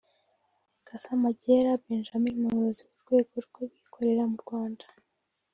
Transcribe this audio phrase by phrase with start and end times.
[0.87, 4.85] Gasamagera Benjamin umuyobozi w’urwego rw’abikorera mu Rwanda